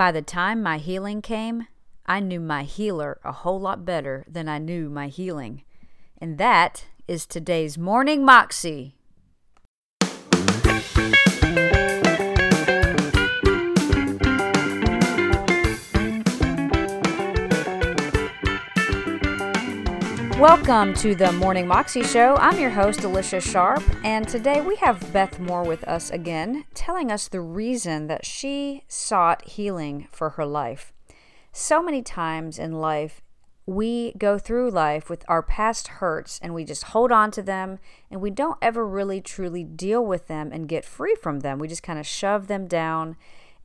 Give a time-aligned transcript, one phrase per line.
[0.00, 1.66] By the time my healing came,
[2.06, 5.62] I knew my healer a whole lot better than I knew my healing.
[6.16, 8.96] And that is today's Morning Moxie.
[20.40, 22.34] Welcome to the Morning Moxie Show.
[22.36, 27.12] I'm your host, Alicia Sharp, and today we have Beth Moore with us again, telling
[27.12, 30.94] us the reason that she sought healing for her life.
[31.52, 33.20] So many times in life,
[33.66, 37.78] we go through life with our past hurts and we just hold on to them
[38.10, 41.58] and we don't ever really truly deal with them and get free from them.
[41.58, 43.18] We just kind of shove them down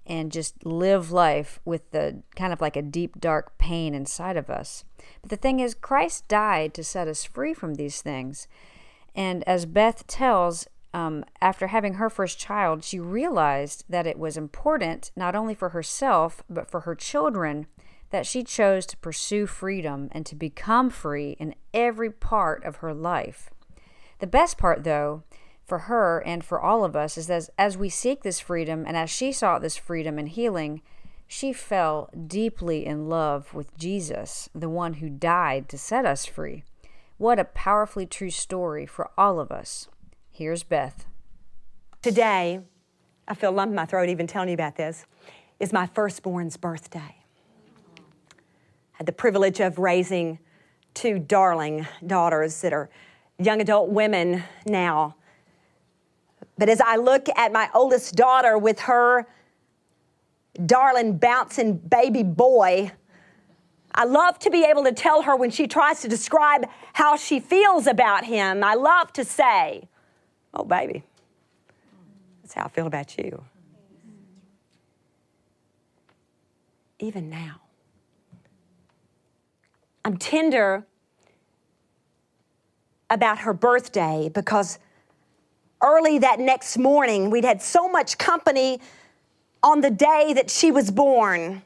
[0.06, 4.50] and just live life with the kind of like a deep, dark pain inside of
[4.50, 4.84] us.
[5.22, 8.48] But the thing is, Christ died to set us free from these things.
[9.16, 14.38] And as Beth tells, um, after having her first child, she realized that it was
[14.38, 17.68] important not only for herself, but for her children
[18.12, 22.94] that she chose to pursue freedom and to become free in every part of her
[22.94, 23.50] life.
[24.20, 25.24] The best part, though,
[25.66, 28.96] for her and for all of us is that as we seek this freedom and
[28.96, 30.82] as she sought this freedom and healing,
[31.28, 36.64] she fell deeply in love with Jesus, the one who died to set us free.
[37.18, 39.88] What a powerfully true story for all of us.
[40.30, 41.06] Here's Beth.
[42.02, 42.60] Today,
[43.28, 45.06] I feel lump in my throat even telling you about this,
[45.60, 47.18] is my firstborn's birthday.
[47.98, 50.38] I had the privilege of raising
[50.94, 52.90] two darling daughters that are
[53.40, 55.16] young adult women now.
[56.58, 59.28] But as I look at my oldest daughter with her
[60.64, 62.92] darling, bouncing baby boy.
[63.94, 67.40] I love to be able to tell her when she tries to describe how she
[67.40, 68.64] feels about him.
[68.64, 69.88] I love to say,
[70.54, 71.04] Oh, baby,
[72.42, 73.44] that's how I feel about you.
[77.00, 77.62] Even now,
[80.06, 80.86] I'm tender
[83.10, 84.80] about her birthday because
[85.86, 88.82] early that next morning, we'd had so much company
[89.62, 91.62] on the day that she was born.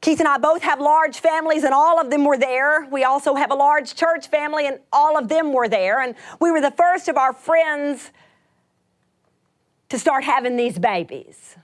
[0.00, 2.86] Keith and I both have large families, and all of them were there.
[2.90, 6.00] We also have a large church family, and all of them were there.
[6.00, 8.10] And we were the first of our friends
[9.88, 11.56] to start having these babies.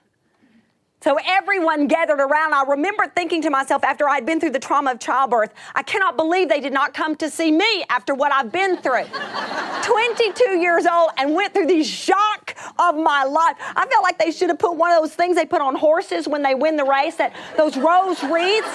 [1.03, 2.55] So everyone gathered around.
[2.55, 6.17] I remember thinking to myself after I'd been through the trauma of childbirth, I cannot
[6.17, 9.05] believe they did not come to see me after what I've been through.
[9.83, 13.57] 22 years old and went through the shock of my life.
[13.75, 16.29] I felt like they should have put one of those things they put on horses
[16.29, 18.71] when they win the race, that those rose wreaths.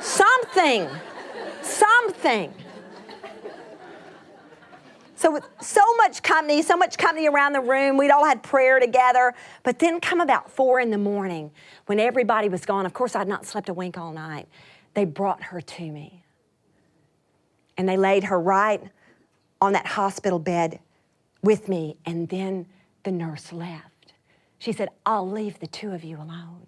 [0.00, 0.88] something.
[1.60, 2.54] Something.
[5.22, 8.80] So with so much company, so much company around the room, we'd all had prayer
[8.80, 9.34] together.
[9.62, 11.52] But then come about four in the morning
[11.86, 12.86] when everybody was gone.
[12.86, 14.48] Of course, I'd not slept a wink all night.
[14.94, 16.24] They brought her to me.
[17.76, 18.82] And they laid her right
[19.60, 20.80] on that hospital bed
[21.40, 21.98] with me.
[22.04, 22.66] And then
[23.04, 24.14] the nurse left.
[24.58, 26.66] She said, I'll leave the two of you alone.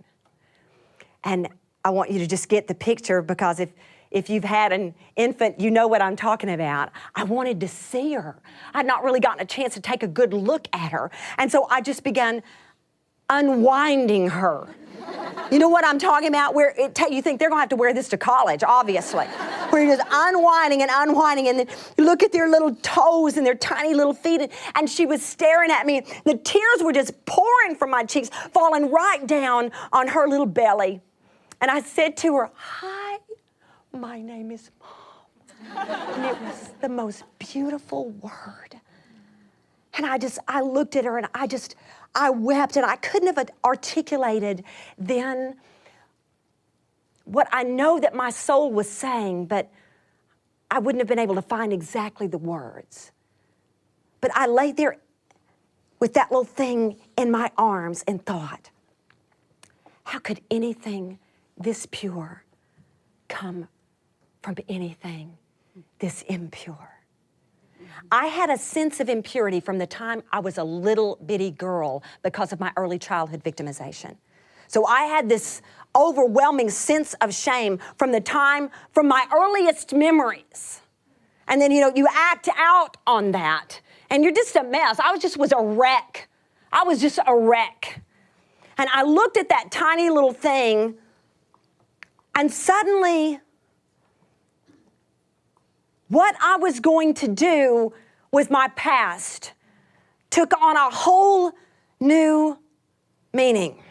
[1.24, 1.48] And
[1.84, 3.70] I want you to just get the picture because if
[4.10, 6.90] if you've had an infant, you know what I'm talking about.
[7.14, 8.40] I wanted to see her.
[8.72, 11.10] I'd not really gotten a chance to take a good look at her.
[11.38, 12.42] And so I just began
[13.28, 14.68] unwinding her.
[15.50, 16.54] You know what I'm talking about?
[16.54, 16.74] Where
[17.10, 19.26] you think they're gonna have to wear this to college, obviously.
[19.70, 23.46] Where you're just unwinding and unwinding, and then you look at their little toes and
[23.46, 26.02] their tiny little feet, and she was staring at me.
[26.24, 31.02] The tears were just pouring from my cheeks, falling right down on her little belly.
[31.60, 33.18] And I said to her, Hi,
[33.94, 35.86] my name is Mom.
[36.16, 38.80] and it was the most beautiful word.
[39.96, 41.76] And I just, I looked at her and I just,
[42.14, 44.64] I wept and I couldn't have articulated
[44.98, 45.56] then
[47.24, 49.70] what I know that my soul was saying, but
[50.70, 53.12] I wouldn't have been able to find exactly the words.
[54.20, 54.96] But I lay there
[56.00, 58.70] with that little thing in my arms and thought,
[60.04, 61.18] how could anything
[61.56, 62.42] this pure
[63.28, 63.68] come
[64.44, 65.38] from anything
[66.00, 66.90] this impure.
[68.12, 72.02] I had a sense of impurity from the time I was a little bitty girl
[72.22, 74.16] because of my early childhood victimization.
[74.68, 75.62] So I had this
[75.96, 80.82] overwhelming sense of shame from the time, from my earliest memories.
[81.48, 83.80] And then, you know, you act out on that
[84.10, 85.00] and you're just a mess.
[85.00, 86.28] I was just was a wreck.
[86.70, 88.02] I was just a wreck.
[88.76, 90.96] And I looked at that tiny little thing
[92.34, 93.40] and suddenly
[96.08, 97.92] what I was going to do
[98.30, 99.52] with my past
[100.30, 101.52] took on a whole
[102.00, 102.58] new
[103.32, 103.82] meaning.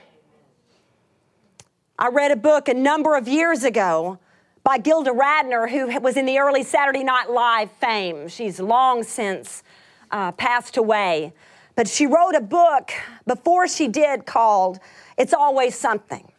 [1.98, 4.19] I read a book a number of years ago
[4.63, 8.27] by Gilda Radner, who was in the early Saturday Night Live fame.
[8.27, 9.63] She's long since
[10.12, 11.33] uh, passed away.
[11.75, 12.92] But she wrote a book
[13.25, 14.80] before she did called
[15.18, 16.31] It's Always Something.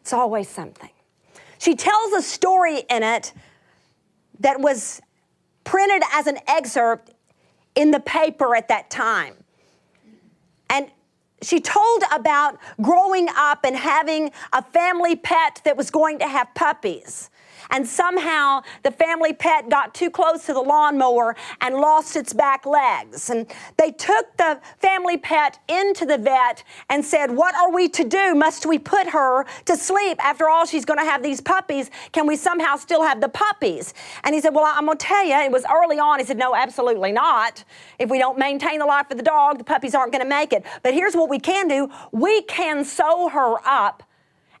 [0.00, 0.90] It's Always Something.
[1.58, 3.32] She tells a story in it
[4.40, 5.00] that was
[5.64, 7.12] printed as an excerpt
[7.74, 9.34] in the paper at that time.
[10.70, 10.90] And
[11.42, 16.48] she told about growing up and having a family pet that was going to have
[16.54, 17.30] puppies
[17.70, 22.66] and somehow the family pet got too close to the lawnmower and lost its back
[22.66, 23.30] legs.
[23.30, 28.04] And they took the family pet into the vet and said, What are we to
[28.04, 28.34] do?
[28.34, 30.22] Must we put her to sleep?
[30.24, 31.90] After all, she's going to have these puppies.
[32.12, 33.94] Can we somehow still have the puppies?
[34.24, 36.18] And he said, Well, I'm going to tell you, it was early on.
[36.18, 37.64] He said, No, absolutely not.
[37.98, 40.52] If we don't maintain the life of the dog, the puppies aren't going to make
[40.52, 40.64] it.
[40.82, 44.02] But here's what we can do we can sew her up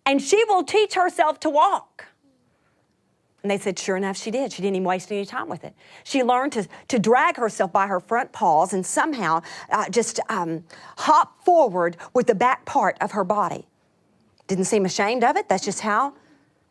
[0.08, 2.07] and she will teach herself to walk.
[3.48, 4.52] And they said, sure enough, she did.
[4.52, 5.72] She didn't even waste any time with it.
[6.04, 9.40] She learned to, to drag herself by her front paws and somehow
[9.70, 10.64] uh, just um,
[10.98, 13.66] hop forward with the back part of her body.
[14.48, 15.48] Didn't seem ashamed of it.
[15.48, 16.12] That's just how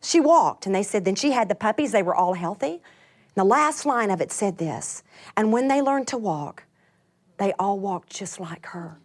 [0.00, 0.66] she walked.
[0.66, 2.74] And they said, then she had the puppies, they were all healthy.
[2.74, 2.80] And
[3.34, 5.02] the last line of it said this
[5.36, 6.62] And when they learned to walk,
[7.38, 8.98] they all walked just like her.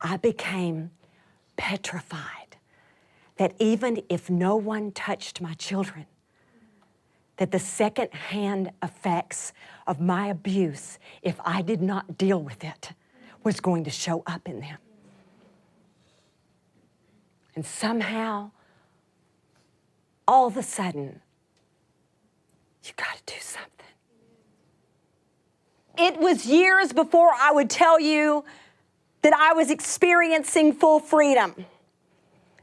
[0.00, 0.90] I became
[1.56, 2.56] petrified
[3.36, 6.06] that even if no one touched my children,
[7.36, 9.52] that the second-hand effects
[9.86, 12.92] of my abuse, if I did not deal with it,
[13.42, 14.78] was going to show up in them.
[17.54, 18.50] And somehow,
[20.28, 21.22] all of a sudden,
[22.84, 23.70] you got to do something.
[25.98, 28.44] It was years before I would tell you
[29.22, 31.66] that I was experiencing full freedom.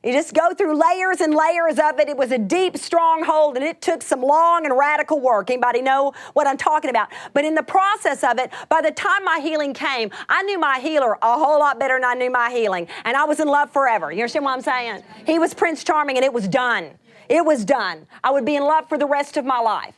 [0.03, 2.07] You just go through layers and layers of it.
[2.07, 5.49] It was a deep stronghold and it took some long and radical work.
[5.49, 7.09] Anybody know what I'm talking about?
[7.33, 10.79] But in the process of it, by the time my healing came, I knew my
[10.79, 12.87] healer a whole lot better than I knew my healing.
[13.05, 14.11] And I was in love forever.
[14.11, 15.03] You understand what I'm saying?
[15.25, 16.91] He was Prince Charming and it was done.
[17.27, 18.07] It was done.
[18.23, 19.95] I would be in love for the rest of my life.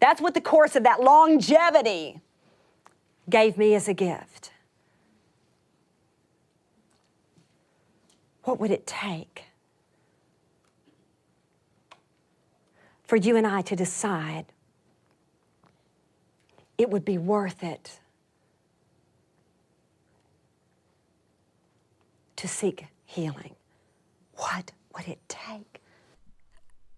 [0.00, 2.20] That's what the course of that longevity
[3.30, 4.50] gave me as a gift.
[8.48, 9.44] What would it take
[13.02, 14.46] for you and I to decide
[16.78, 18.00] it would be worth it
[22.36, 23.54] to seek healing?
[24.36, 25.82] What would it take?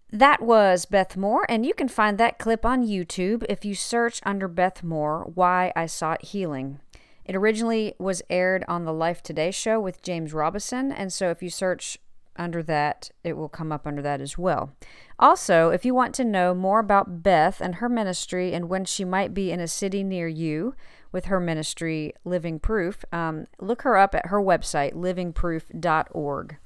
[0.09, 4.21] That was Beth Moore, and you can find that clip on YouTube if you search
[4.25, 6.79] under Beth Moore, Why I Sought Healing.
[7.25, 11.43] It originally was aired on the Life Today show with James Robison, and so if
[11.43, 11.97] you search
[12.35, 14.71] under that, it will come up under that as well.
[15.19, 19.05] Also, if you want to know more about Beth and her ministry and when she
[19.05, 20.75] might be in a city near you
[21.11, 26.57] with her ministry, Living Proof, um, look her up at her website, livingproof.org.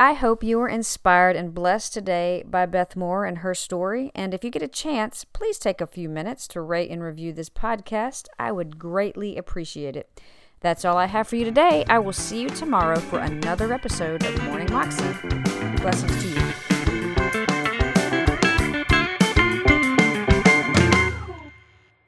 [0.00, 4.12] I hope you were inspired and blessed today by Beth Moore and her story.
[4.14, 7.32] And if you get a chance, please take a few minutes to rate and review
[7.32, 8.28] this podcast.
[8.38, 10.22] I would greatly appreciate it.
[10.60, 11.84] That's all I have for you today.
[11.88, 15.02] I will see you tomorrow for another episode of Morning Moxie.
[15.82, 16.67] Blessings to you.